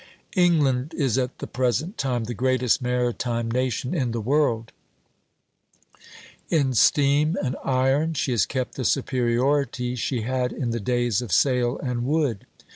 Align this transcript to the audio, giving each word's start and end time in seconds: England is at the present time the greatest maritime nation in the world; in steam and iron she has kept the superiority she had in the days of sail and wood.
England 0.35 0.95
is 0.95 1.15
at 1.19 1.37
the 1.37 1.45
present 1.45 1.95
time 1.95 2.23
the 2.23 2.33
greatest 2.33 2.81
maritime 2.81 3.51
nation 3.51 3.93
in 3.93 4.09
the 4.13 4.19
world; 4.19 4.71
in 6.49 6.73
steam 6.73 7.37
and 7.43 7.55
iron 7.63 8.15
she 8.15 8.31
has 8.31 8.47
kept 8.47 8.73
the 8.73 8.83
superiority 8.83 9.95
she 9.95 10.21
had 10.21 10.51
in 10.51 10.71
the 10.71 10.79
days 10.79 11.21
of 11.21 11.31
sail 11.31 11.77
and 11.83 12.03
wood. 12.03 12.47